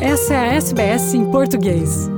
Essa 0.00 0.34
é 0.34 0.36
a 0.36 0.54
SBS 0.56 1.14
em 1.14 1.30
português. 1.30 2.10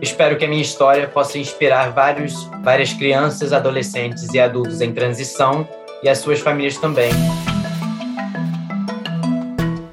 Espero 0.00 0.38
que 0.38 0.46
a 0.46 0.48
minha 0.48 0.62
história 0.62 1.06
possa 1.06 1.38
inspirar 1.38 1.90
vários, 1.90 2.48
várias 2.64 2.94
crianças, 2.94 3.52
adolescentes 3.52 4.32
e 4.32 4.40
adultos 4.40 4.80
em 4.80 4.92
transição 4.92 5.68
e 6.02 6.08
as 6.08 6.18
suas 6.18 6.40
famílias 6.40 6.78
também. 6.78 7.10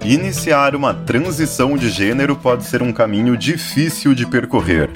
Iniciar 0.05 0.73
uma 0.73 0.93
transição 0.93 1.75
de 1.75 1.89
gênero 1.89 2.37
pode 2.37 2.63
ser 2.63 2.81
um 2.81 2.93
caminho 2.93 3.35
difícil 3.35 4.13
de 4.15 4.25
percorrer. 4.25 4.89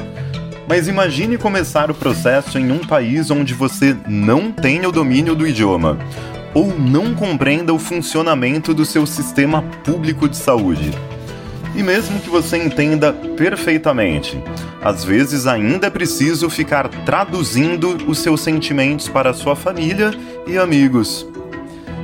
Mas 0.65 0.88
imagine 0.88 1.38
começar 1.38 1.91
o 1.91 1.93
processo 1.93 2.57
em 2.57 2.71
um 2.71 2.79
país 2.79 3.29
onde 3.29 3.53
você 3.53 3.93
não 4.07 4.49
tem 4.49 4.85
o 4.85 4.93
domínio 4.93 5.35
do 5.35 5.45
idioma 5.45 5.97
ou 6.53 6.77
não 6.77 7.13
compreenda 7.13 7.73
o 7.73 7.79
funcionamento 7.79 8.73
do 8.73 8.85
seu 8.85 9.05
sistema 9.05 9.61
público 9.83 10.27
de 10.27 10.37
saúde. 10.37 10.91
E 11.75 11.81
mesmo 11.81 12.19
que 12.19 12.29
você 12.29 12.57
entenda 12.57 13.13
perfeitamente, 13.13 14.41
às 14.81 15.03
vezes 15.03 15.47
ainda 15.47 15.87
é 15.87 15.89
preciso 15.89 16.49
ficar 16.49 16.89
traduzindo 17.05 17.97
os 18.07 18.19
seus 18.19 18.41
sentimentos 18.41 19.07
para 19.07 19.33
sua 19.33 19.55
família 19.55 20.11
e 20.45 20.57
amigos. 20.57 21.25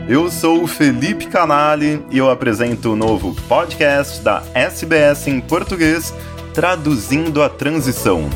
Eu 0.07 0.31
sou 0.31 0.63
o 0.63 0.67
Felipe 0.67 1.27
Canali 1.27 2.01
e 2.09 2.17
eu 2.17 2.29
apresento 2.29 2.93
o 2.93 2.95
novo 2.95 3.35
podcast 3.49 4.21
da 4.21 4.41
SBS 4.53 5.27
em 5.27 5.41
português, 5.41 6.13
Traduzindo 6.53 7.43
a 7.43 7.49
Transição 7.49 8.29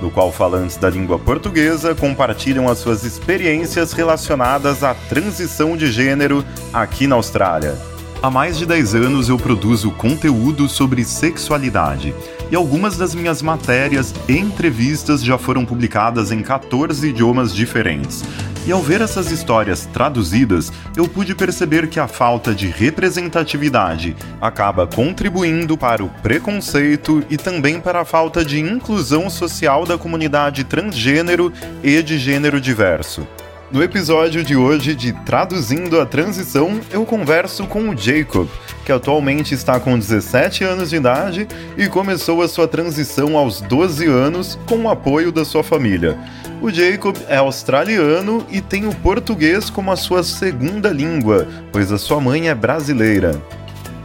no 0.00 0.10
qual 0.10 0.30
falantes 0.30 0.76
da 0.76 0.90
língua 0.90 1.18
portuguesa 1.18 1.94
compartilham 1.94 2.68
as 2.68 2.78
suas 2.78 3.04
experiências 3.04 3.92
relacionadas 3.92 4.84
à 4.84 4.94
transição 4.94 5.76
de 5.76 5.90
gênero 5.90 6.44
aqui 6.72 7.06
na 7.06 7.16
Austrália. 7.16 7.95
Há 8.22 8.30
mais 8.30 8.56
de 8.56 8.64
10 8.64 8.94
anos 8.94 9.28
eu 9.28 9.36
produzo 9.36 9.90
conteúdo 9.90 10.68
sobre 10.68 11.04
sexualidade 11.04 12.14
e 12.50 12.56
algumas 12.56 12.96
das 12.96 13.14
minhas 13.14 13.42
matérias 13.42 14.14
e 14.26 14.32
entrevistas 14.32 15.22
já 15.22 15.36
foram 15.36 15.66
publicadas 15.66 16.32
em 16.32 16.42
14 16.42 17.08
idiomas 17.08 17.54
diferentes. 17.54 18.24
E 18.66 18.72
ao 18.72 18.82
ver 18.82 19.00
essas 19.00 19.30
histórias 19.30 19.86
traduzidas, 19.86 20.72
eu 20.96 21.06
pude 21.06 21.34
perceber 21.34 21.88
que 21.88 22.00
a 22.00 22.08
falta 22.08 22.52
de 22.52 22.66
representatividade 22.66 24.16
acaba 24.40 24.88
contribuindo 24.88 25.76
para 25.76 26.02
o 26.02 26.08
preconceito 26.08 27.22
e 27.30 27.36
também 27.36 27.80
para 27.80 28.00
a 28.00 28.04
falta 28.04 28.44
de 28.44 28.58
inclusão 28.58 29.30
social 29.30 29.84
da 29.84 29.96
comunidade 29.96 30.64
transgênero 30.64 31.52
e 31.80 32.02
de 32.02 32.18
gênero 32.18 32.60
diverso. 32.60 33.24
No 33.70 33.82
episódio 33.82 34.44
de 34.44 34.56
hoje 34.56 34.94
de 34.94 35.12
Traduzindo 35.12 36.00
a 36.00 36.06
Transição, 36.06 36.80
eu 36.92 37.04
converso 37.04 37.66
com 37.66 37.88
o 37.88 37.96
Jacob, 37.96 38.46
que 38.84 38.92
atualmente 38.92 39.54
está 39.54 39.80
com 39.80 39.98
17 39.98 40.62
anos 40.62 40.90
de 40.90 40.96
idade 40.96 41.48
e 41.76 41.88
começou 41.88 42.42
a 42.42 42.48
sua 42.48 42.68
transição 42.68 43.36
aos 43.36 43.60
12 43.60 44.06
anos 44.06 44.56
com 44.66 44.82
o 44.82 44.88
apoio 44.88 45.32
da 45.32 45.44
sua 45.44 45.64
família. 45.64 46.16
O 46.62 46.70
Jacob 46.70 47.16
é 47.28 47.38
australiano 47.38 48.46
e 48.48 48.60
tem 48.60 48.86
o 48.86 48.94
português 48.94 49.68
como 49.68 49.90
a 49.90 49.96
sua 49.96 50.22
segunda 50.22 50.90
língua, 50.90 51.48
pois 51.72 51.90
a 51.90 51.98
sua 51.98 52.20
mãe 52.20 52.48
é 52.48 52.54
brasileira. 52.54 53.42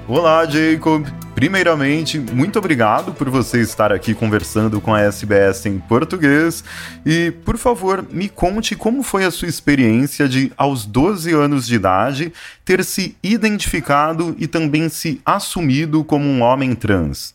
Olá, 0.08 0.44
Jacob! 0.46 1.06
Primeiramente, 1.42 2.20
muito 2.20 2.60
obrigado 2.60 3.16
por 3.16 3.28
você 3.28 3.62
estar 3.62 3.92
aqui 3.92 4.14
conversando 4.14 4.80
com 4.80 4.94
a 4.94 5.02
SBS 5.02 5.66
em 5.66 5.80
português. 5.80 6.64
E, 7.04 7.32
por 7.32 7.58
favor, 7.58 8.08
me 8.12 8.30
conte 8.30 8.76
como 8.76 9.02
foi 9.02 9.26
a 9.26 9.32
sua 9.32 9.48
experiência 9.48 10.30
de, 10.30 10.54
aos 10.56 10.86
12 10.86 11.34
anos 11.34 11.66
de 11.66 11.74
idade, 11.74 12.32
ter 12.64 12.84
se 12.84 13.18
identificado 13.24 14.36
e 14.38 14.46
também 14.46 14.88
se 14.88 15.20
assumido 15.26 16.04
como 16.04 16.26
um 16.26 16.44
homem 16.44 16.76
trans. 16.76 17.34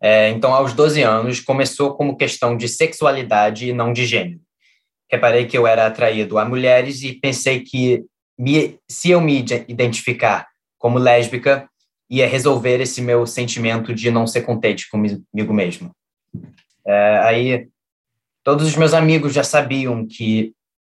É, 0.00 0.30
então, 0.30 0.54
aos 0.54 0.72
12 0.72 1.02
anos, 1.02 1.40
começou 1.40 1.96
como 1.96 2.16
questão 2.16 2.56
de 2.56 2.68
sexualidade 2.68 3.68
e 3.68 3.72
não 3.72 3.92
de 3.92 4.06
gênero. 4.06 4.38
Reparei 5.10 5.46
que 5.46 5.58
eu 5.58 5.66
era 5.66 5.84
atraído 5.84 6.38
a 6.38 6.44
mulheres 6.44 7.02
e 7.02 7.12
pensei 7.12 7.58
que 7.58 8.04
me, 8.38 8.78
se 8.88 9.10
eu 9.10 9.20
me 9.20 9.44
identificar 9.66 10.46
como 10.78 10.96
lésbica, 10.96 11.68
ia 12.08 12.28
resolver 12.28 12.80
esse 12.80 13.02
meu 13.02 13.26
sentimento 13.26 13.94
de 13.94 14.10
não 14.10 14.26
ser 14.26 14.42
contente 14.42 14.88
comigo 14.88 15.52
mesmo. 15.52 15.90
É, 16.86 17.18
aí 17.24 17.68
todos 18.44 18.66
os 18.66 18.76
meus 18.76 18.94
amigos 18.94 19.32
já 19.32 19.42
sabiam 19.42 20.06
que 20.06 20.54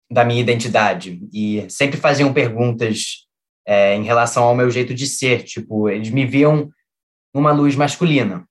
da 0.10 0.24
minha 0.24 0.42
identidade 0.42 1.22
e 1.34 1.66
sempre 1.70 1.98
faziam 1.98 2.34
perguntas 2.34 3.28
é, 3.66 3.96
em 3.96 4.04
relação 4.04 4.44
ao 4.44 4.56
meu 4.56 4.70
jeito 4.70 4.94
de 4.94 5.06
ser, 5.06 5.44
tipo 5.44 5.90
eles 5.90 6.10
me 6.10 6.26
viam 6.26 6.70
numa 7.34 7.52
luz 7.52 7.76
masculina 7.76 8.46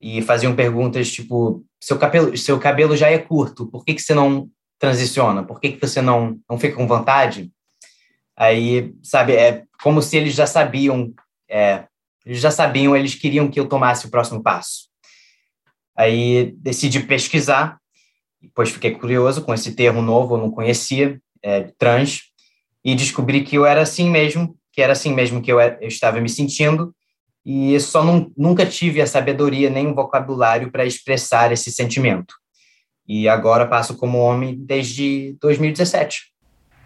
e 0.00 0.22
faziam 0.22 0.54
perguntas 0.54 1.10
tipo 1.10 1.64
seu 1.80 1.98
cabelo 1.98 2.36
seu 2.36 2.58
cabelo 2.58 2.96
já 2.96 3.10
é 3.10 3.18
curto, 3.18 3.66
por 3.66 3.84
que 3.84 3.94
que 3.94 4.02
você 4.02 4.14
não 4.14 4.50
transiciona? 4.78 5.42
Por 5.42 5.60
que 5.60 5.72
que 5.72 5.86
você 5.86 6.00
não 6.00 6.38
não 6.48 6.58
fica 6.58 6.76
com 6.76 6.86
vontade? 6.86 7.50
Aí 8.36 8.94
sabe 9.02 9.34
é 9.34 9.64
como 9.82 10.00
se 10.00 10.16
eles 10.16 10.34
já 10.34 10.46
sabiam 10.46 11.12
é, 11.48 11.86
eles 12.24 12.40
já 12.40 12.50
sabiam, 12.50 12.96
eles 12.96 13.14
queriam 13.14 13.48
que 13.48 13.58
eu 13.58 13.68
tomasse 13.68 14.06
o 14.06 14.10
próximo 14.10 14.42
passo. 14.42 14.88
Aí 15.96 16.52
decidi 16.58 17.00
pesquisar, 17.00 17.78
depois 18.40 18.70
fiquei 18.70 18.92
curioso 18.92 19.42
com 19.42 19.52
esse 19.52 19.74
termo 19.74 20.00
novo, 20.00 20.36
eu 20.36 20.40
não 20.40 20.50
conhecia, 20.50 21.20
é, 21.42 21.72
trans, 21.78 22.22
e 22.84 22.94
descobri 22.94 23.42
que 23.42 23.56
eu 23.56 23.66
era 23.66 23.82
assim 23.82 24.08
mesmo, 24.08 24.56
que 24.72 24.80
era 24.80 24.92
assim 24.92 25.12
mesmo 25.12 25.42
que 25.42 25.50
eu, 25.50 25.60
eu 25.60 25.88
estava 25.88 26.20
me 26.20 26.28
sentindo, 26.28 26.94
e 27.44 27.78
só 27.80 28.04
não, 28.04 28.30
nunca 28.36 28.66
tive 28.66 29.00
a 29.00 29.06
sabedoria 29.06 29.70
nem 29.70 29.86
o 29.86 29.94
vocabulário 29.94 30.70
para 30.70 30.84
expressar 30.84 31.50
esse 31.50 31.72
sentimento. 31.72 32.34
E 33.06 33.26
agora 33.26 33.66
passo 33.66 33.96
como 33.96 34.18
homem 34.18 34.54
desde 34.54 35.34
2017. 35.40 36.30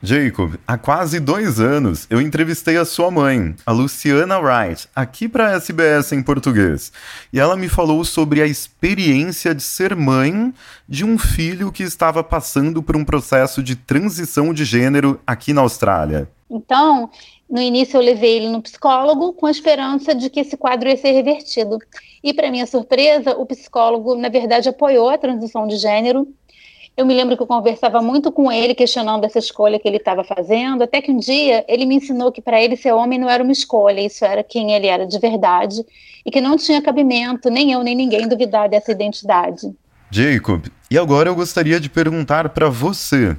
Jacob, 0.05 0.55
há 0.67 0.77
quase 0.77 1.21
dois 1.21 1.61
anos 1.61 2.09
eu 2.11 2.21
entrevistei 2.21 2.77
a 2.77 2.85
sua 2.85 3.09
mãe, 3.09 3.55
a 3.65 3.71
Luciana 3.71 4.37
Wright, 4.41 4.89
aqui 4.97 5.29
para 5.29 5.47
a 5.47 5.53
SBS 5.53 6.11
em 6.11 6.21
português. 6.21 6.93
E 7.33 7.39
ela 7.39 7.55
me 7.55 7.69
falou 7.69 8.05
sobre 8.05 8.43
a 8.43 8.47
experiência 8.47 9.55
de 9.55 9.63
ser 9.63 9.95
mãe 9.95 10.53
de 10.89 11.05
um 11.05 11.17
filho 11.17 11.71
que 11.71 11.85
estava 11.85 12.25
passando 12.25 12.83
por 12.83 12.97
um 12.97 13.05
processo 13.05 13.63
de 13.63 13.77
transição 13.77 14.53
de 14.53 14.65
gênero 14.65 15.21
aqui 15.25 15.53
na 15.53 15.61
Austrália. 15.61 16.29
Então, 16.51 17.09
no 17.49 17.61
início 17.61 17.97
eu 17.97 18.03
levei 18.03 18.39
ele 18.39 18.49
no 18.49 18.61
psicólogo 18.61 19.33
com 19.35 19.47
a 19.47 19.53
esperança 19.53 20.17
de 20.17 20.29
que 20.29 20.41
esse 20.41 20.57
quadro 20.57 20.89
ia 20.89 20.97
ser 20.97 21.13
revertido. 21.13 21.79
E, 22.25 22.35
para 22.35 22.51
minha 22.51 22.67
surpresa, 22.67 23.37
o 23.37 23.47
psicólogo, 23.47 24.17
na 24.17 24.29
verdade, 24.29 24.69
apoiou 24.69 25.09
a 25.09 25.17
transição 25.17 25.67
de 25.67 25.77
gênero 25.77 26.27
eu 26.97 27.07
me 27.07 27.15
lembro 27.15 27.37
que 27.37 27.43
eu 27.43 27.47
conversava 27.47 28.03
muito 28.03 28.31
com 28.31 28.53
ele, 28.53 28.75
questionando 28.75 29.25
essa 29.25 29.39
escolha 29.39 29.79
que 29.79 29.89
ele 29.89 29.97
estava 29.97 30.23
fazendo, 30.23 30.83
até 30.83 31.01
que 31.01 31.11
um 31.11 31.19
dia 31.19 31.65
ele 31.67 31.87
me 31.87 31.97
ensinou 31.97 32.31
que 32.31 32.43
para 32.43 32.61
ele 32.61 32.77
ser 32.77 32.93
homem 32.93 33.19
não 33.19 33.31
era 33.31 33.43
uma 33.43 33.53
escolha, 33.53 34.01
isso 34.01 34.25
era 34.25 34.43
quem 34.43 34.73
ele 34.73 34.87
era 34.87 35.07
de 35.07 35.19
verdade, 35.19 35.83
e 36.25 36.31
que 36.31 36.41
não 36.41 36.57
tinha 36.57 36.83
cabimento, 36.83 37.49
nem 37.49 37.73
eu 37.73 37.83
nem 37.83 37.95
ninguém 37.95 38.29
duvidar 38.29 38.69
dessa 38.69 38.93
identidade. 38.93 39.75
Jacob, 40.11 40.67
e 40.91 40.99
agora 40.99 41.31
eu 41.31 41.35
gostaria 41.35 41.81
de 41.81 41.89
perguntar 41.89 42.51
para 42.51 42.69
você. 42.69 43.35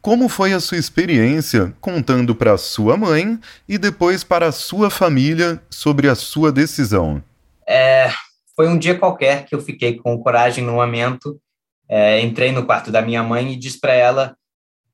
Como 0.00 0.28
foi 0.28 0.52
a 0.52 0.60
sua 0.60 0.78
experiência 0.78 1.74
contando 1.80 2.34
para 2.34 2.56
sua 2.58 2.96
mãe 2.96 3.38
e 3.68 3.78
depois 3.78 4.22
para 4.22 4.46
a 4.46 4.52
sua 4.52 4.90
família 4.90 5.60
sobre 5.68 6.08
a 6.08 6.14
sua 6.14 6.52
decisão? 6.52 7.22
É, 7.66 8.12
foi 8.54 8.68
um 8.68 8.78
dia 8.78 8.96
qualquer 8.96 9.46
que 9.46 9.54
eu 9.54 9.60
fiquei 9.60 9.96
com 9.96 10.16
coragem 10.18 10.62
no 10.62 10.74
momento 10.74 11.40
é, 11.88 12.20
entrei 12.20 12.52
no 12.52 12.64
quarto 12.64 12.90
da 12.90 13.02
minha 13.02 13.22
mãe 13.22 13.52
e 13.52 13.56
disse 13.56 13.78
para 13.78 13.94
ela: 13.94 14.36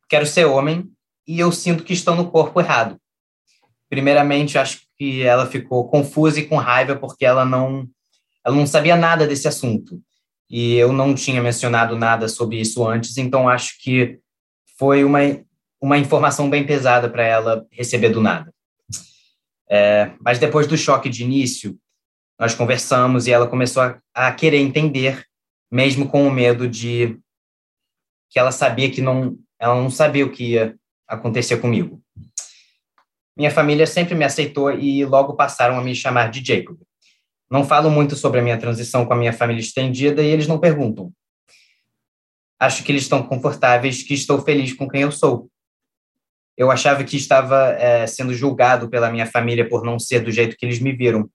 quero 0.08 0.26
ser 0.26 0.44
homem 0.44 0.90
e 1.26 1.38
eu 1.38 1.52
sinto 1.52 1.84
que 1.84 1.92
estou 1.92 2.14
no 2.14 2.30
corpo 2.30 2.60
errado. 2.60 2.98
Primeiramente, 3.88 4.58
acho 4.58 4.82
que 4.96 5.22
ela 5.22 5.46
ficou 5.46 5.88
confusa 5.88 6.40
e 6.40 6.46
com 6.46 6.56
raiva 6.56 6.96
porque 6.96 7.24
ela 7.24 7.44
não, 7.44 7.88
ela 8.44 8.54
não 8.54 8.66
sabia 8.66 8.96
nada 8.96 9.26
desse 9.26 9.48
assunto 9.48 10.00
e 10.50 10.74
eu 10.74 10.92
não 10.92 11.14
tinha 11.14 11.40
mencionado 11.40 11.96
nada 11.96 12.28
sobre 12.28 12.60
isso 12.60 12.86
antes, 12.86 13.16
então 13.16 13.48
acho 13.48 13.80
que 13.80 14.18
foi 14.76 15.04
uma, 15.04 15.20
uma 15.80 15.96
informação 15.96 16.50
bem 16.50 16.66
pesada 16.66 17.08
para 17.08 17.24
ela 17.24 17.66
receber 17.70 18.08
do 18.08 18.20
nada. 18.20 18.52
É, 19.70 20.10
mas 20.20 20.40
depois 20.40 20.66
do 20.66 20.76
choque 20.76 21.08
de 21.08 21.22
início, 21.22 21.78
nós 22.36 22.54
conversamos 22.54 23.28
e 23.28 23.30
ela 23.30 23.46
começou 23.46 23.82
a, 23.82 23.98
a 24.12 24.32
querer 24.32 24.58
entender 24.58 25.24
mesmo 25.70 26.08
com 26.08 26.26
o 26.26 26.30
medo 26.30 26.68
de 26.68 27.18
que 28.28 28.38
ela 28.38 28.52
sabia 28.52 28.90
que 28.90 29.00
não, 29.00 29.38
ela 29.58 29.74
não 29.74 29.90
sabia 29.90 30.24
o 30.24 30.30
que 30.30 30.52
ia 30.52 30.76
acontecer 31.06 31.58
comigo. 31.58 32.00
Minha 33.36 33.50
família 33.50 33.86
sempre 33.86 34.14
me 34.14 34.24
aceitou 34.24 34.70
e 34.70 35.04
logo 35.04 35.34
passaram 35.34 35.78
a 35.78 35.82
me 35.82 35.94
chamar 35.94 36.30
de 36.30 36.44
Jacob. 36.44 36.78
Não 37.50 37.64
falo 37.64 37.90
muito 37.90 38.14
sobre 38.14 38.38
a 38.38 38.42
minha 38.42 38.58
transição 38.58 39.04
com 39.04 39.12
a 39.12 39.16
minha 39.16 39.32
família 39.32 39.60
estendida 39.60 40.22
e 40.22 40.28
eles 40.28 40.46
não 40.46 40.60
perguntam. 40.60 41.12
Acho 42.60 42.84
que 42.84 42.92
eles 42.92 43.02
estão 43.02 43.22
confortáveis, 43.22 44.02
que 44.02 44.14
estou 44.14 44.40
feliz 44.42 44.72
com 44.72 44.88
quem 44.88 45.02
eu 45.02 45.10
sou. 45.10 45.50
eu 46.56 46.70
achava 46.70 47.02
que 47.02 47.16
estava 47.16 47.70
é, 47.78 48.06
sendo 48.06 48.34
julgado 48.34 48.88
pela 48.88 49.10
minha 49.10 49.26
família 49.26 49.66
por 49.68 49.82
não 49.82 49.98
ser 49.98 50.20
do 50.20 50.30
jeito 50.30 50.56
que 50.56 50.66
eles 50.66 50.78
me 50.78 50.92
viram. 50.92 51.28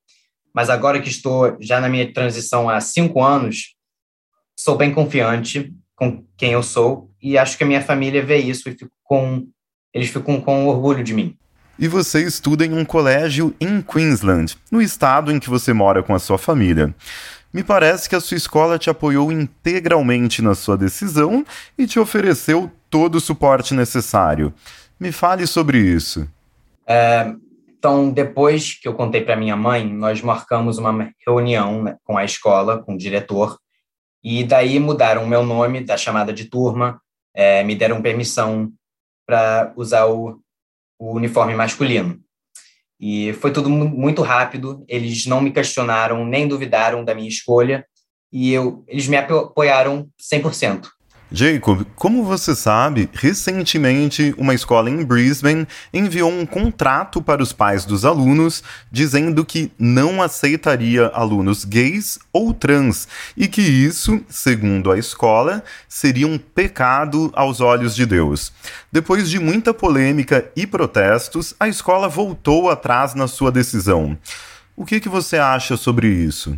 Mas 0.54 0.70
agora 0.70 1.02
que 1.02 1.10
estou 1.10 1.58
já 1.60 1.82
na 1.82 1.90
minha 1.90 2.14
transição 2.14 2.70
há 2.70 2.80
cinco 2.80 3.24
anos, 3.24 3.75
sou 4.56 4.78
bem 4.78 4.94
confiante 4.94 5.74
com 5.96 6.24
quem 6.38 6.52
eu 6.52 6.63
sou 6.63 7.10
e 7.22 7.38
acho 7.38 7.57
que 7.57 7.63
a 7.63 7.68
minha 7.68 7.81
família 7.81 8.24
vê 8.24 8.38
isso 8.38 8.69
e 8.69 8.74
fico 8.74 8.92
com, 9.04 9.48
eles 9.94 10.10
ficam 10.10 10.40
com 10.40 10.68
orgulho 10.68 11.04
de 11.04 11.13
mim. 11.13 11.38
E 11.78 11.88
você 11.88 12.24
estuda 12.24 12.66
em 12.66 12.74
um 12.74 12.86
colégio 12.86 13.54
em 13.60 13.81
Queensland, 13.81 14.57
no 14.72 14.81
estado 14.81 15.31
em 15.31 15.40
que 15.40 15.50
você 15.50 15.74
mora 15.74 16.02
com 16.02 16.13
a 16.13 16.19
sua 16.19 16.38
família. 16.38 16.96
Me 17.54 17.63
parece 17.63 18.10
que 18.10 18.16
a 18.16 18.19
sua 18.19 18.38
escola 18.38 18.78
te 18.78 18.90
apoiou 18.90 19.31
integralmente 19.31 20.42
na 20.42 20.56
sua 20.56 20.78
decisão 20.78 21.46
e 21.78 21.86
te 21.88 22.00
ofereceu 22.00 22.72
todo 22.90 23.16
o 23.16 23.22
suporte 23.22 23.74
necessário. 23.74 24.54
Me 25.00 25.12
fale 25.12 25.46
sobre 25.46 25.78
isso. 25.78 26.28
É, 26.88 27.34
então, 27.78 28.10
depois 28.10 28.74
que 28.74 28.88
eu 28.88 28.94
contei 28.94 29.22
para 29.22 29.36
minha 29.36 29.56
mãe, 29.56 29.88
nós 29.88 30.22
marcamos 30.22 30.78
uma 30.78 31.10
reunião 31.25 31.84
né, 31.84 31.96
com 32.04 32.18
a 32.18 32.24
escola, 32.24 32.81
com 32.81 32.96
o 32.96 32.98
diretor, 32.98 33.58
e 34.25 34.44
daí 34.44 34.80
mudaram 34.80 35.24
o 35.24 35.27
meu 35.27 35.45
nome 35.45 35.81
da 35.81 35.95
chamada 35.95 36.33
de 36.33 36.45
turma, 36.45 37.00
é, 37.31 37.63
me 37.63 37.75
deram 37.75 38.01
permissão 38.01 38.74
para 39.24 39.72
usar 39.77 40.07
o, 40.07 40.42
o 41.00 41.13
uniforme 41.13 41.54
masculino. 41.54 42.19
E 43.00 43.33
foi 43.33 43.54
tudo 43.54 43.69
muito 43.69 44.24
rápido, 44.24 44.83
eles 44.88 45.27
não 45.27 45.42
me 45.42 45.51
questionaram 45.51 46.25
nem 46.25 46.48
duvidaram 46.48 47.06
da 47.06 47.13
minha 47.13 47.30
escolha, 47.30 47.86
e 48.33 48.51
eu, 48.51 48.83
eles 48.88 49.07
me 49.07 49.16
apoiaram 49.16 50.10
100%. 50.19 50.88
Jacob, 51.31 51.86
como 51.95 52.24
você 52.24 52.56
sabe, 52.56 53.10
recentemente 53.12 54.33
uma 54.38 54.54
escola 54.54 54.92
em 54.92 55.04
Brisbane 55.04 55.68
enviou 55.92 56.31
um 56.31 56.45
contrato 56.45 57.19
para 57.19 57.42
os 57.42 57.51
pais 57.51 57.83
dos 57.83 58.06
alunos 58.06 58.63
dizendo 58.92 59.44
que 59.44 59.72
não 59.77 60.22
aceitaria 60.22 61.07
alunos 61.07 61.66
gays 61.66 62.19
ou 62.31 62.54
trans 62.54 63.07
e 63.36 63.48
que 63.48 63.62
isso, 63.62 64.24
segundo 64.30 64.92
a 64.92 65.00
escola, 65.00 65.63
seria 65.89 66.27
um 66.27 66.38
pecado 66.38 67.31
aos 67.33 67.60
olhos 67.60 67.95
de 67.95 68.06
Deus. 68.06 68.54
Depois 68.92 69.27
de 69.27 69.39
muita 69.39 69.74
polêmica 69.74 70.51
e 70.56 70.68
protestos, 70.68 71.56
a 71.60 71.68
escola 71.68 72.07
voltou 72.07 72.69
atrás 72.69 73.16
na 73.16 73.27
sua 73.27 73.51
decisão. 73.51 74.16
O 74.77 74.86
que, 74.86 75.00
que 75.00 75.10
você 75.10 75.38
acha 75.38 75.75
sobre 75.75 76.07
isso? 76.07 76.57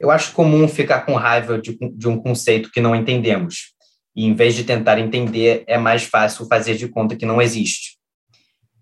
Eu 0.00 0.10
acho 0.10 0.32
comum 0.32 0.66
ficar 0.66 1.00
com 1.00 1.14
raiva 1.14 1.58
de, 1.58 1.76
de 1.92 2.08
um 2.08 2.16
conceito 2.16 2.70
que 2.70 2.80
não 2.80 2.94
entendemos 2.94 3.76
e 4.18 4.24
em 4.24 4.34
vez 4.34 4.56
de 4.56 4.64
tentar 4.64 4.98
entender, 4.98 5.62
é 5.68 5.78
mais 5.78 6.02
fácil 6.02 6.44
fazer 6.46 6.74
de 6.74 6.88
conta 6.88 7.14
que 7.14 7.24
não 7.24 7.40
existe. 7.40 7.98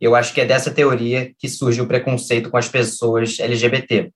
Eu 0.00 0.14
acho 0.14 0.32
que 0.32 0.40
é 0.40 0.46
dessa 0.46 0.70
teoria 0.70 1.30
que 1.38 1.46
surge 1.46 1.78
o 1.78 1.86
preconceito 1.86 2.48
com 2.48 2.56
as 2.56 2.70
pessoas 2.70 3.38
LGBT. 3.38 4.10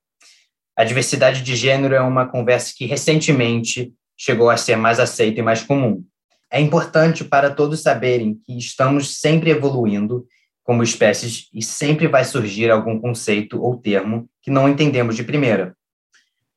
A 0.75 0.83
diversidade 0.83 1.43
de 1.43 1.55
gênero 1.55 1.95
é 1.95 2.01
uma 2.01 2.27
conversa 2.27 2.73
que 2.75 2.87
recentemente 2.87 3.93
chegou 4.17 4.49
a 4.49 4.57
ser 4.57 4.77
mais 4.77 4.99
aceita 4.99 5.41
e 5.41 5.43
mais 5.43 5.63
comum. 5.63 6.03
É 6.51 6.59
importante 6.59 7.23
para 7.23 7.51
todos 7.51 7.83
saberem 7.83 8.41
que 8.47 8.57
estamos 8.57 9.19
sempre 9.19 9.51
evoluindo 9.51 10.27
como 10.65 10.83
espécies 10.83 11.49
e 11.53 11.63
sempre 11.63 12.09
vai 12.09 12.25
surgir 12.25 12.71
algum 12.71 12.99
conceito 12.99 13.63
ou 13.63 13.77
termo 13.77 14.27
que 14.41 14.51
não 14.51 14.67
entendemos 14.67 15.17
de 15.17 15.23
primeira. 15.23 15.77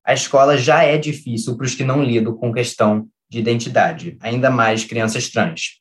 A 0.06 0.14
escola 0.14 0.56
já 0.56 0.86
é 0.86 0.98
difícil 0.98 1.58
para 1.58 1.66
os 1.66 1.76
que 1.76 1.84
não 1.84 2.02
lidam 2.02 2.34
com 2.34 2.54
questão 2.54 3.10
de 3.34 3.40
identidade, 3.40 4.16
ainda 4.22 4.52
mais 4.52 4.86
crianças 4.86 5.28
trans. 5.28 5.80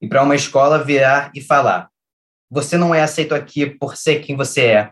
E 0.00 0.06
para 0.06 0.22
uma 0.22 0.36
escola 0.36 0.82
virar 0.82 1.32
e 1.34 1.40
falar: 1.40 1.88
você 2.48 2.76
não 2.76 2.94
é 2.94 3.02
aceito 3.02 3.34
aqui 3.34 3.66
por 3.66 3.96
ser 3.96 4.20
quem 4.20 4.36
você 4.36 4.66
é, 4.66 4.90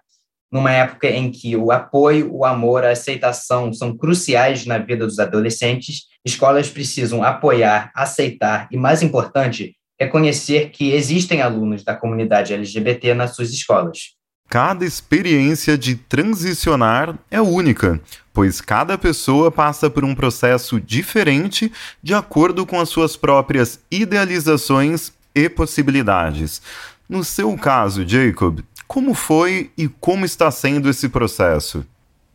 numa 0.50 0.72
época 0.72 1.08
em 1.08 1.30
que 1.30 1.56
o 1.56 1.70
apoio, 1.70 2.34
o 2.34 2.44
amor, 2.44 2.84
a 2.84 2.90
aceitação 2.90 3.72
são 3.72 3.96
cruciais 3.96 4.66
na 4.66 4.78
vida 4.78 5.06
dos 5.06 5.20
adolescentes, 5.20 6.06
escolas 6.24 6.68
precisam 6.68 7.22
apoiar, 7.22 7.92
aceitar 7.94 8.66
e, 8.72 8.76
mais 8.76 9.02
importante, 9.02 9.76
reconhecer 9.98 10.70
que 10.70 10.92
existem 10.92 11.40
alunos 11.40 11.84
da 11.84 11.94
comunidade 11.94 12.52
LGBT 12.52 13.14
nas 13.14 13.36
suas 13.36 13.50
escolas. 13.50 14.16
Cada 14.50 14.84
experiência 14.84 15.78
de 15.78 15.94
transicionar 15.94 17.16
é 17.30 17.40
única, 17.40 18.00
pois 18.32 18.60
cada 18.60 18.98
pessoa 18.98 19.48
passa 19.48 19.88
por 19.88 20.04
um 20.04 20.12
processo 20.12 20.80
diferente 20.80 21.72
de 22.02 22.14
acordo 22.14 22.66
com 22.66 22.80
as 22.80 22.88
suas 22.88 23.16
próprias 23.16 23.78
idealizações 23.88 25.12
e 25.32 25.48
possibilidades. 25.48 26.60
No 27.08 27.22
seu 27.22 27.56
caso, 27.56 28.04
Jacob, 28.04 28.58
como 28.88 29.14
foi 29.14 29.70
e 29.78 29.86
como 29.86 30.24
está 30.24 30.50
sendo 30.50 30.90
esse 30.90 31.08
processo? 31.08 31.86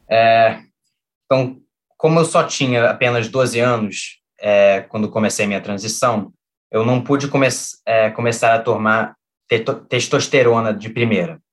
É, 0.09 0.59
então, 1.25 1.57
como 1.97 2.21
eu 2.21 2.23
só 2.23 2.45
tinha 2.45 2.91
apenas 2.91 3.27
12 3.27 3.59
anos 3.59 4.21
é, 4.39 4.85
quando 4.87 5.09
comecei 5.09 5.45
minha 5.45 5.59
transição, 5.59 6.31
eu 6.71 6.85
não 6.85 7.01
pude 7.01 7.27
come 7.27 7.49
é, 7.85 8.09
começar 8.11 8.55
a 8.55 8.59
tomar 8.59 9.15
testosterona 9.89 10.73
de 10.73 10.87
primeira. 10.89 11.43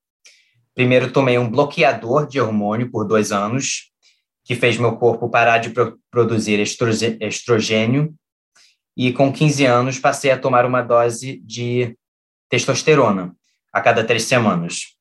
Primeiro 0.74 1.12
tomei 1.12 1.38
um 1.38 1.50
bloqueador 1.50 2.26
de 2.26 2.40
hormônio 2.40 2.90
por 2.90 3.06
dois 3.06 3.30
anos, 3.30 3.90
que 4.44 4.54
fez 4.54 4.78
meu 4.78 4.96
corpo 4.96 5.28
parar 5.28 5.58
de 5.58 5.70
pro 5.70 5.98
produzir 6.10 6.58
estrogênio, 7.20 8.14
e 8.96 9.12
com 9.12 9.32
15 9.32 9.64
anos 9.64 9.98
passei 9.98 10.30
a 10.30 10.38
tomar 10.38 10.64
uma 10.66 10.82
dose 10.82 11.40
de 11.44 11.96
testosterona 12.48 13.34
a 13.72 13.80
cada 13.80 14.04
três 14.04 14.24
semanas. 14.24 14.96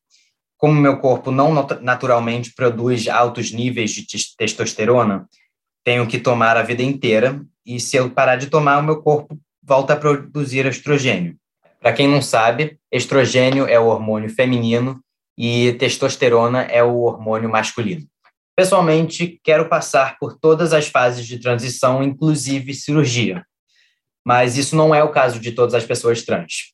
Como 0.56 0.80
meu 0.80 0.98
corpo 0.98 1.30
não 1.30 1.52
naturalmente 1.80 2.54
produz 2.54 3.08
altos 3.08 3.50
níveis 3.50 3.90
de 3.90 4.06
testosterona, 4.36 5.28
tenho 5.84 6.06
que 6.06 6.18
tomar 6.18 6.56
a 6.56 6.62
vida 6.62 6.82
inteira, 6.82 7.44
e 7.66 7.80
se 7.80 7.96
eu 7.96 8.10
parar 8.10 8.36
de 8.36 8.46
tomar, 8.46 8.78
o 8.78 8.82
meu 8.82 9.02
corpo 9.02 9.38
volta 9.62 9.94
a 9.94 9.96
produzir 9.96 10.64
estrogênio. 10.66 11.36
Para 11.80 11.92
quem 11.92 12.08
não 12.08 12.22
sabe, 12.22 12.78
estrogênio 12.90 13.66
é 13.66 13.78
o 13.78 13.86
hormônio 13.86 14.30
feminino 14.30 15.02
e 15.36 15.72
testosterona 15.74 16.62
é 16.62 16.82
o 16.82 17.00
hormônio 17.00 17.48
masculino. 17.48 18.06
Pessoalmente, 18.54 19.40
quero 19.42 19.68
passar 19.68 20.18
por 20.18 20.38
todas 20.38 20.72
as 20.72 20.86
fases 20.86 21.26
de 21.26 21.38
transição, 21.38 22.02
inclusive 22.02 22.74
cirurgia. 22.74 23.44
Mas 24.24 24.56
isso 24.56 24.76
não 24.76 24.94
é 24.94 25.02
o 25.02 25.10
caso 25.10 25.40
de 25.40 25.52
todas 25.52 25.74
as 25.74 25.84
pessoas 25.84 26.22
trans. 26.22 26.72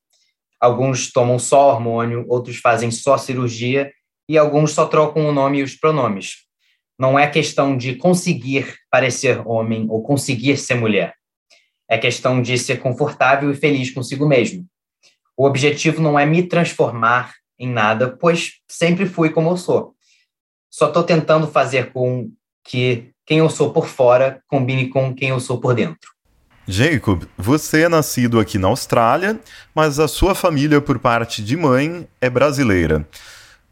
Alguns 0.61 1.13
tomam 1.13 1.39
só 1.39 1.69
hormônio, 1.69 2.25
outros 2.29 2.57
fazem 2.57 2.91
só 2.91 3.17
cirurgia 3.17 3.93
e 4.29 4.37
alguns 4.37 4.73
só 4.73 4.87
trocam 4.87 5.29
o 5.29 5.33
nome 5.33 5.59
e 5.59 5.63
os 5.63 5.77
pronomes. 5.77 6.49
Não 6.99 7.17
é 7.17 7.29
questão 7.29 7.77
de 7.77 7.95
conseguir 7.95 8.75
parecer 8.91 9.41
homem 9.47 9.87
ou 9.89 10.03
conseguir 10.03 10.57
ser 10.57 10.75
mulher. 10.75 11.15
É 11.89 11.97
questão 11.97 12.43
de 12.43 12.59
ser 12.59 12.81
confortável 12.81 13.51
e 13.53 13.55
feliz 13.55 13.91
consigo 13.93 14.27
mesmo. 14.27 14.67
O 15.37 15.47
objetivo 15.47 16.03
não 16.03 16.19
é 16.19 16.27
me 16.27 16.43
transformar 16.43 17.33
em 17.59 17.69
nada, 17.69 18.09
pois 18.09 18.55
sempre 18.69 19.07
fui 19.07 19.31
como 19.31 19.51
eu 19.51 19.57
sou. 19.57 19.95
Só 20.71 20.89
estou 20.89 21.03
tentando 21.03 21.47
fazer 21.47 21.93
com 21.93 22.31
que 22.65 23.11
quem 23.27 23.39
eu 23.39 23.51
sou 23.51 23.73
por 23.73 23.87
fora 23.87 24.43
combine 24.47 24.89
com 24.89 25.15
quem 25.15 25.31
eu 25.31 25.41
sou 25.41 25.61
por 25.61 25.75
dentro. 25.75 26.11
Jacob, 26.67 27.25
você 27.37 27.83
é 27.83 27.89
nascido 27.89 28.39
aqui 28.39 28.59
na 28.59 28.69
Austrália, 28.69 29.41
mas 29.75 29.99
a 29.99 30.07
sua 30.07 30.35
família, 30.35 30.81
por 30.83 30.99
parte 30.99 31.43
de 31.43 31.57
mãe, 31.57 32.07
é 32.21 32.29
brasileira. 32.29 33.09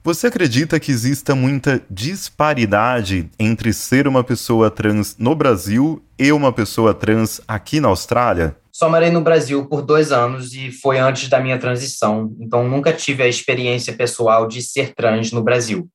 Você 0.02 0.28
acredita 0.28 0.80
que 0.80 0.92
exista 0.92 1.34
muita 1.34 1.82
disparidade 1.90 3.28
entre 3.38 3.72
ser 3.72 4.06
uma 4.06 4.22
pessoa 4.24 4.70
trans 4.70 5.16
no 5.18 5.34
Brasil 5.34 6.02
e 6.18 6.32
uma 6.32 6.52
pessoa 6.52 6.94
trans 6.94 7.40
aqui 7.46 7.80
na 7.80 7.88
Austrália? 7.88 8.56
Só 8.76 8.90
morei 8.90 9.08
no 9.08 9.22
Brasil 9.22 9.66
por 9.66 9.80
dois 9.80 10.12
anos 10.12 10.52
e 10.52 10.70
foi 10.70 10.98
antes 10.98 11.30
da 11.30 11.40
minha 11.40 11.58
transição, 11.58 12.36
então 12.38 12.68
nunca 12.68 12.92
tive 12.92 13.22
a 13.22 13.26
experiência 13.26 13.94
pessoal 13.94 14.46
de 14.46 14.60
ser 14.60 14.92
trans 14.92 15.32
no 15.32 15.42
Brasil. 15.42 15.88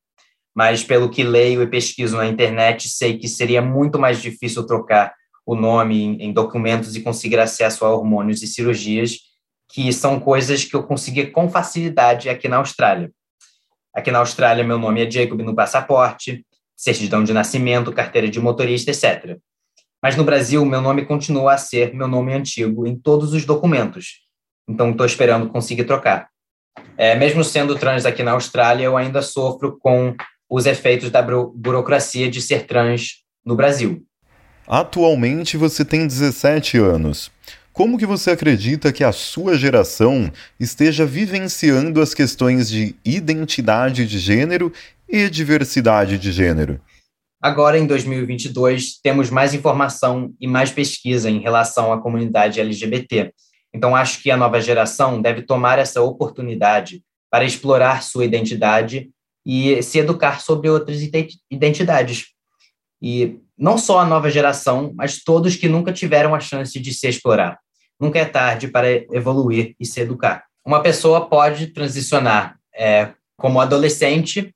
Mas 0.55 0.83
pelo 0.83 1.07
que 1.07 1.21
leio 1.21 1.61
e 1.61 1.67
pesquiso 1.67 2.17
na 2.17 2.25
internet, 2.25 2.89
sei 2.89 3.19
que 3.19 3.27
seria 3.27 3.61
muito 3.61 3.99
mais 3.99 4.19
difícil 4.19 4.65
trocar 4.65 5.13
o 5.45 5.53
nome 5.53 6.17
em 6.19 6.33
documentos 6.33 6.95
e 6.95 7.01
conseguir 7.01 7.39
acesso 7.39 7.85
a 7.85 7.93
hormônios 7.93 8.41
e 8.41 8.47
cirurgias, 8.47 9.15
que 9.71 9.93
são 9.93 10.19
coisas 10.19 10.65
que 10.65 10.75
eu 10.75 10.81
consegui 10.81 11.27
com 11.27 11.47
facilidade 11.47 12.29
aqui 12.29 12.47
na 12.47 12.57
Austrália. 12.57 13.11
Aqui 13.93 14.09
na 14.09 14.17
Austrália, 14.17 14.63
meu 14.63 14.79
nome 14.79 15.05
é 15.05 15.11
Jacob 15.11 15.39
no 15.43 15.53
passaporte, 15.53 16.43
certidão 16.75 17.23
de 17.23 17.31
nascimento, 17.31 17.93
carteira 17.93 18.27
de 18.27 18.39
motorista, 18.39 18.89
etc. 18.89 19.37
Mas 20.01 20.15
no 20.15 20.23
Brasil, 20.23 20.65
meu 20.65 20.81
nome 20.81 21.05
continua 21.05 21.53
a 21.53 21.57
ser 21.57 21.93
meu 21.93 22.07
nome 22.07 22.33
antigo 22.33 22.87
em 22.87 22.97
todos 22.97 23.33
os 23.33 23.45
documentos. 23.45 24.21
Então, 24.67 24.91
estou 24.91 25.05
esperando 25.05 25.49
conseguir 25.49 25.83
trocar. 25.83 26.27
É, 26.97 27.15
mesmo 27.15 27.43
sendo 27.43 27.75
trans 27.75 28.05
aqui 28.05 28.23
na 28.23 28.31
Austrália, 28.31 28.85
eu 28.85 28.97
ainda 28.97 29.21
sofro 29.21 29.77
com 29.77 30.15
os 30.49 30.65
efeitos 30.65 31.09
da 31.09 31.21
burocracia 31.21 32.29
de 32.29 32.41
ser 32.41 32.65
trans 32.65 33.23
no 33.45 33.55
Brasil. 33.55 34.03
Atualmente 34.67 35.57
você 35.57 35.83
tem 35.83 36.07
17 36.07 36.77
anos. 36.77 37.31
como 37.73 37.97
que 37.97 38.05
você 38.05 38.31
acredita 38.31 38.91
que 38.91 39.03
a 39.03 39.11
sua 39.11 39.57
geração 39.57 40.31
esteja 40.59 41.05
vivenciando 41.05 42.01
as 42.01 42.13
questões 42.13 42.69
de 42.69 42.95
identidade 43.03 44.05
de 44.05 44.19
gênero 44.19 44.73
e 45.07 45.29
diversidade 45.29 46.17
de 46.17 46.31
gênero? 46.31 46.79
Agora, 47.41 47.79
em 47.79 47.87
2022, 47.87 48.99
temos 49.01 49.31
mais 49.31 49.53
informação 49.55 50.31
e 50.39 50.47
mais 50.47 50.69
pesquisa 50.69 51.27
em 51.27 51.39
relação 51.39 51.91
à 51.91 51.99
comunidade 51.99 52.59
LGBT. 52.59 53.33
Então, 53.73 53.95
acho 53.95 54.21
que 54.21 54.29
a 54.29 54.37
nova 54.37 54.61
geração 54.61 55.19
deve 55.19 55.41
tomar 55.41 55.79
essa 55.79 56.01
oportunidade 56.03 57.03
para 57.31 57.43
explorar 57.43 58.03
sua 58.03 58.25
identidade 58.25 59.09
e 59.43 59.81
se 59.81 59.97
educar 59.97 60.39
sobre 60.41 60.69
outras 60.69 61.01
identidades. 61.49 62.27
E 63.01 63.39
não 63.57 63.75
só 63.77 63.99
a 63.99 64.05
nova 64.05 64.29
geração, 64.29 64.93
mas 64.95 65.23
todos 65.23 65.55
que 65.55 65.67
nunca 65.67 65.91
tiveram 65.91 66.35
a 66.35 66.39
chance 66.39 66.79
de 66.79 66.93
se 66.93 67.07
explorar. 67.07 67.57
Nunca 67.99 68.19
é 68.19 68.25
tarde 68.25 68.67
para 68.67 68.91
evoluir 69.15 69.75
e 69.79 69.85
se 69.85 69.99
educar. 70.01 70.43
Uma 70.63 70.83
pessoa 70.83 71.27
pode 71.27 71.67
transicionar 71.67 72.59
é, 72.75 73.13
como 73.35 73.59
adolescente, 73.59 74.53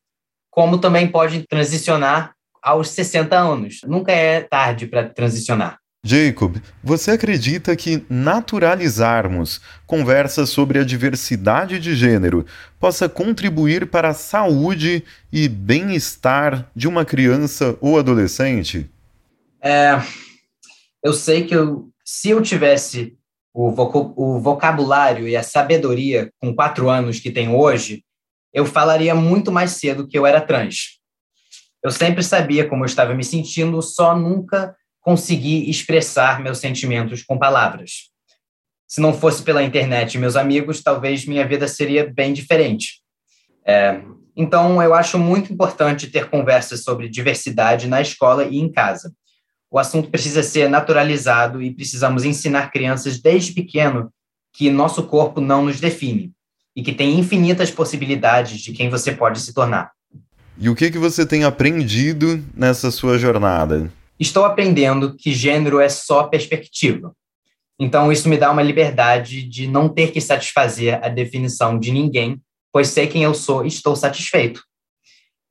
como 0.52 0.78
também 0.78 1.08
pode 1.08 1.48
transicionar 1.48 2.36
aos 2.66 2.90
60 2.90 3.38
anos. 3.38 3.82
Nunca 3.86 4.12
é 4.12 4.42
tarde 4.42 4.88
para 4.88 5.08
transicionar. 5.08 5.78
Jacob, 6.04 6.58
você 6.84 7.12
acredita 7.12 7.76
que 7.76 8.04
naturalizarmos 8.10 9.62
conversas 9.88 10.50
sobre 10.50 10.80
a 10.80 10.84
diversidade 10.84 11.80
de 11.80 11.96
gênero 11.96 12.46
possa 12.80 13.08
contribuir 13.10 13.88
para 13.88 14.10
a 14.10 14.14
saúde 14.14 15.04
e 15.32 15.48
bem-estar 15.48 16.70
de 16.76 16.88
uma 16.88 17.06
criança 17.06 17.76
ou 17.82 17.98
adolescente? 17.98 18.90
É, 19.62 20.00
eu 21.04 21.12
sei 21.12 21.46
que 21.46 21.56
eu, 21.56 21.90
se 22.04 22.30
eu 22.30 22.42
tivesse 22.42 23.18
o, 23.52 23.70
o 24.16 24.40
vocabulário 24.40 25.28
e 25.28 25.36
a 25.36 25.42
sabedoria 25.42 26.30
com 26.40 26.54
quatro 26.54 26.88
anos 26.88 27.20
que 27.20 27.32
tenho 27.32 27.58
hoje, 27.58 28.04
eu 28.54 28.66
falaria 28.66 29.16
muito 29.16 29.52
mais 29.52 29.72
cedo 29.72 30.08
que 30.08 30.18
eu 30.18 30.26
era 30.26 30.40
trans. 30.40 31.00
Eu 31.86 31.92
sempre 31.92 32.24
sabia 32.24 32.68
como 32.68 32.84
eu 32.84 32.88
estava 32.88 33.14
me 33.14 33.24
sentindo, 33.24 33.80
só 33.80 34.18
nunca 34.18 34.76
consegui 35.02 35.70
expressar 35.70 36.42
meus 36.42 36.58
sentimentos 36.58 37.22
com 37.22 37.38
palavras. 37.38 38.10
Se 38.88 39.00
não 39.00 39.14
fosse 39.14 39.44
pela 39.44 39.62
internet 39.62 40.16
e 40.16 40.18
meus 40.18 40.36
amigos, 40.36 40.82
talvez 40.82 41.28
minha 41.28 41.48
vida 41.48 41.68
seria 41.68 42.12
bem 42.12 42.34
diferente. 42.34 43.04
É, 43.64 44.02
então, 44.36 44.82
eu 44.82 44.96
acho 44.96 45.20
muito 45.20 45.54
importante 45.54 46.10
ter 46.10 46.28
conversas 46.28 46.84
sobre 46.84 47.08
diversidade 47.08 47.88
na 47.88 48.02
escola 48.02 48.46
e 48.46 48.58
em 48.58 48.72
casa. 48.72 49.14
O 49.70 49.78
assunto 49.78 50.10
precisa 50.10 50.42
ser 50.42 50.68
naturalizado 50.68 51.62
e 51.62 51.72
precisamos 51.72 52.26
ensinar 52.26 52.72
crianças 52.72 53.22
desde 53.22 53.54
pequeno 53.54 54.12
que 54.52 54.72
nosso 54.72 55.04
corpo 55.04 55.40
não 55.40 55.64
nos 55.64 55.80
define 55.80 56.34
e 56.76 56.82
que 56.82 56.94
tem 56.94 57.20
infinitas 57.20 57.70
possibilidades 57.70 58.60
de 58.60 58.74
quem 58.74 58.90
você 58.90 59.12
pode 59.12 59.40
se 59.40 59.54
tornar. 59.54 59.92
E 60.58 60.70
o 60.70 60.76
que, 60.76 60.90
que 60.90 60.98
você 60.98 61.26
tem 61.26 61.44
aprendido 61.44 62.44
nessa 62.56 62.90
sua 62.90 63.18
jornada? 63.18 63.92
Estou 64.20 64.46
aprendendo 64.46 65.16
que 65.16 65.34
gênero 65.34 65.80
é 65.80 65.90
só 65.90 66.24
perspectiva. 66.24 67.14
Então, 67.78 68.12
isso 68.12 68.30
me 68.30 68.38
dá 68.38 68.50
uma 68.52 68.64
liberdade 68.64 69.44
de 69.44 69.68
não 69.68 69.90
ter 69.90 70.12
que 70.12 70.22
satisfazer 70.22 71.04
a 71.04 71.10
definição 71.10 71.78
de 71.78 71.92
ninguém, 71.92 72.42
pois 72.72 72.88
sei 72.88 73.08
quem 73.08 73.24
eu 73.24 73.34
sou 73.34 73.66
e 73.66 73.68
estou 73.68 73.96
satisfeito. 73.96 74.64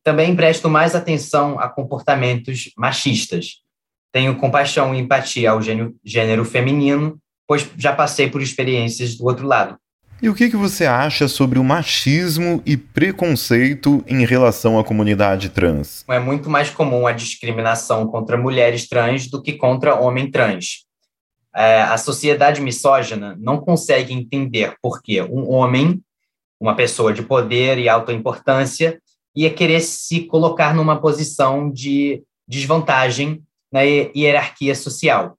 Também 0.03 0.35
presto 0.35 0.71
mais 0.71 0.95
atenção 0.95 1.59
a 1.59 1.69
comportamentos 1.69 2.71
machistas. 2.77 3.63
Tenho 4.11 4.37
compaixão 4.37 4.95
e 4.95 4.99
empatia 4.99 5.51
ao 5.51 5.61
gênero, 5.61 6.45
feminino, 6.45 7.19
pois 7.47 7.71
já 7.77 7.93
passei 7.95 8.31
por 8.31 8.41
experiências 8.41 9.17
do 9.17 9.27
outro 9.27 9.47
lado. 9.47 9.79
E 10.23 10.29
o 10.29 10.35
que, 10.35 10.49
que 10.49 10.57
você 10.57 10.87
acha 10.87 11.29
sobre 11.29 11.59
o 11.59 11.65
machismo 11.65 12.63
e 12.65 12.77
preconceito 12.77 14.03
em 14.07 14.25
relação 14.25 14.79
à 14.79 14.85
comunidade 14.85 15.51
trans? 15.51 16.05
É 16.09 16.19
muito 16.19 16.49
mais 16.49 16.71
comum 16.71 17.07
a 17.07 17.13
discriminação 17.13 18.07
contra 18.07 18.37
mulheres 18.37 18.89
trans 18.89 19.29
do 19.29 19.43
que 19.43 19.53
contra 19.53 19.95
homem 19.95 20.31
trans. 20.31 20.85
É, 21.55 21.83
a 21.83 21.97
sociedade 21.97 22.61
misógina 22.61 23.37
não 23.39 23.59
consegue 23.59 24.13
entender 24.13 24.75
por 24.81 25.03
que 25.03 25.21
um 25.23 25.51
homem, 25.51 26.03
uma 26.59 26.75
pessoa 26.75 27.13
de 27.13 27.23
poder 27.23 27.79
e 27.79 27.89
alta 27.89 28.13
importância, 28.13 29.01
ia 29.37 29.51
querer 29.53 29.81
se 29.81 30.21
colocar 30.23 30.75
numa 30.75 31.01
posição 31.01 31.71
de 31.71 32.23
desvantagem 32.47 33.43
na 33.73 33.83
hierarquia 33.83 34.75
social. 34.75 35.37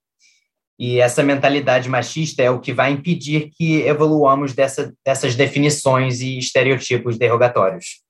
E 0.78 1.00
essa 1.00 1.24
mentalidade 1.24 1.88
machista 1.88 2.44
é 2.44 2.50
o 2.50 2.60
que 2.60 2.74
vai 2.74 2.92
impedir 2.92 3.50
que 3.58 3.82
evoluamos 3.82 4.54
dessa, 4.54 4.94
dessas 5.06 5.36
definições 5.36 6.20
e 6.20 6.38
estereotipos 6.38 7.18
derrogatórios. 7.18 8.04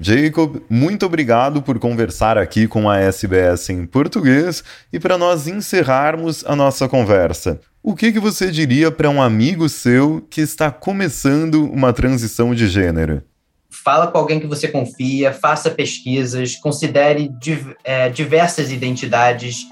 Jacob, 0.00 0.62
muito 0.68 1.04
obrigado 1.06 1.62
por 1.62 1.78
conversar 1.78 2.38
aqui 2.38 2.66
com 2.66 2.88
a 2.88 2.98
SBS 2.98 3.70
em 3.70 3.86
português 3.86 4.64
e 4.92 4.98
para 4.98 5.18
nós 5.18 5.46
encerrarmos 5.46 6.44
a 6.46 6.56
nossa 6.56 6.88
conversa. 6.88 7.60
O 7.82 7.94
que, 7.94 8.12
que 8.12 8.18
você 8.18 8.50
diria 8.50 8.90
para 8.90 9.10
um 9.10 9.20
amigo 9.20 9.68
seu 9.68 10.26
que 10.30 10.40
está 10.40 10.70
começando 10.70 11.64
uma 11.70 11.92
transição 11.92 12.54
de 12.54 12.68
gênero? 12.68 13.22
Fala 13.68 14.06
com 14.06 14.18
alguém 14.18 14.38
que 14.38 14.46
você 14.46 14.68
confia, 14.68 15.32
faça 15.32 15.70
pesquisas, 15.70 16.56
considere 16.56 17.28
div 17.40 17.74
é, 17.82 18.08
diversas 18.08 18.70
identidades 18.70 19.66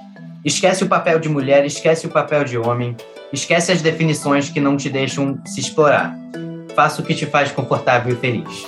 Esquece 0.45 0.83
o 0.85 0.89
papel 0.89 1.19
de 1.19 1.29
mulher, 1.29 1.67
esquece 1.67 2.07
o 2.07 2.11
papel 2.11 2.45
de 2.45 2.57
homem, 2.57 2.97
esquece 3.31 3.73
as 3.73 3.83
definições 3.83 4.49
que 4.49 4.59
não 4.59 4.75
te 4.75 4.89
deixam 4.89 5.39
se 5.45 5.61
explorar. 5.61 6.17
Faça 6.75 7.03
o 7.03 7.05
que 7.05 7.15
te 7.15 7.27
faz 7.27 7.53
confortável 7.53 8.15
e 8.15 8.17
feliz. 8.17 8.67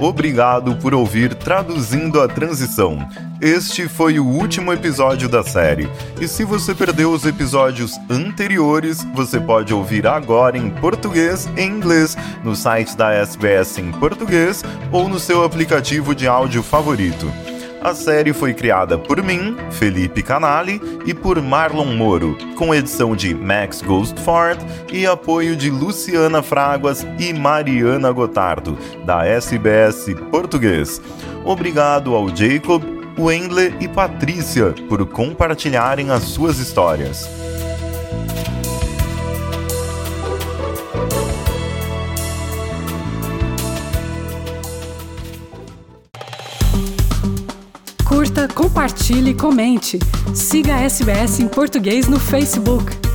Obrigado 0.00 0.76
por 0.76 0.94
ouvir 0.94 1.34
Traduzindo 1.34 2.20
a 2.20 2.28
Transição. 2.28 2.98
Este 3.40 3.88
foi 3.88 4.18
o 4.18 4.26
último 4.26 4.72
episódio 4.72 5.28
da 5.28 5.44
série. 5.44 5.88
E 6.20 6.26
se 6.26 6.44
você 6.44 6.74
perdeu 6.74 7.12
os 7.12 7.24
episódios 7.24 7.96
anteriores, 8.10 9.04
você 9.14 9.38
pode 9.40 9.72
ouvir 9.72 10.06
agora 10.06 10.58
em 10.58 10.70
português 10.70 11.48
e 11.56 11.62
inglês 11.62 12.16
no 12.42 12.56
site 12.56 12.96
da 12.96 13.12
SBS 13.12 13.78
em 13.78 13.92
português 13.92 14.64
ou 14.90 15.08
no 15.08 15.20
seu 15.20 15.44
aplicativo 15.44 16.12
de 16.14 16.26
áudio 16.26 16.62
favorito. 16.62 17.30
A 17.80 17.94
série 17.94 18.32
foi 18.32 18.52
criada 18.52 18.98
por 18.98 19.22
mim, 19.22 19.56
Felipe 19.70 20.20
Canali, 20.20 20.80
e 21.06 21.14
por 21.14 21.40
Marlon 21.40 21.94
Moro, 21.94 22.36
com 22.56 22.74
edição 22.74 23.14
de 23.14 23.32
Max 23.34 23.82
Ghostford 23.82 24.64
e 24.92 25.06
apoio 25.06 25.54
de 25.54 25.70
Luciana 25.70 26.42
Fraguas 26.42 27.06
e 27.18 27.32
Mariana 27.32 28.10
Gotardo, 28.10 28.76
da 29.04 29.24
SBS 29.24 30.12
Português. 30.30 31.00
Obrigado 31.44 32.16
ao 32.16 32.28
Jacob, 32.34 32.82
Wendler 33.16 33.72
e 33.80 33.86
Patrícia 33.86 34.74
por 34.88 35.06
compartilharem 35.06 36.10
as 36.10 36.24
suas 36.24 36.58
histórias. 36.58 37.28
Compartilhe, 48.78 49.34
comente. 49.34 49.98
Siga 50.32 50.76
a 50.76 50.82
SBS 50.82 51.40
em 51.40 51.48
português 51.48 52.06
no 52.06 52.20
Facebook. 52.20 53.07